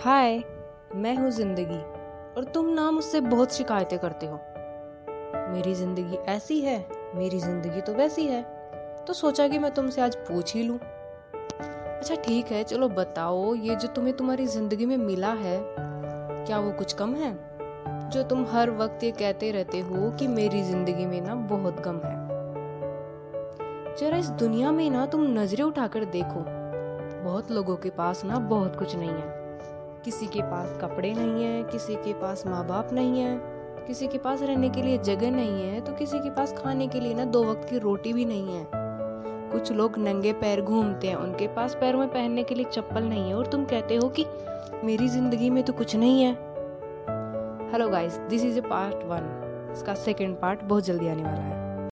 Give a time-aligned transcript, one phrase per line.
[0.00, 0.38] हाय,
[0.94, 1.78] मैं हूँ ज़िंदगी,
[2.36, 4.36] और तुम ना मुझसे बहुत शिकायतें करते हो।
[5.52, 6.76] मेरी ज़िंदगी ऐसी है,
[7.14, 8.42] मेरी ज़िंदगी तो वैसी है
[9.06, 13.76] तो सोचा कि मैं तुमसे आज पूछ ही लूँ। अच्छा ठीक है, चलो बताओ, ये
[13.76, 17.32] जो तुम्हें तुम्हारी ज़िंदगी में मिला है, क्या वो कुछ कम है?
[18.10, 21.96] जो तुम हर वक्त ये कहते रहते हो कि मेरी ज़िंदगी में ना बहुत कम
[21.96, 22.14] है।
[23.96, 26.44] जरा इस दुनिया में ना तुम नज़रें उठाकर देखो,
[27.24, 29.38] बहुत लोगों के पास ना बहुत कुछ नहीं है।
[30.04, 33.38] किसी के पास कपड़े नहीं है, किसी के पास माँ बाप नहीं है,
[33.86, 37.00] किसी के पास रहने के लिए जगह नहीं है तो किसी के पास खाने के
[37.00, 38.66] लिए ना दो वक्त की रोटी भी नहीं है।
[39.52, 43.28] कुछ लोग नंगे पैर घूमते हैं, उनके पास पैर में पहनने के लिए चप्पल नहीं
[43.28, 44.26] है, और तुम कहते हो कि
[44.84, 46.32] मेरी ज़िंदगी में तो कुछ नहीं है।
[47.72, 51.69] Hello guys this is a part one इसका सेकेंड पार्ट बहुत जल्दी आने वाला है।